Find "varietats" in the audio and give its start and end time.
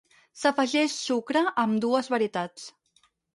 2.15-2.67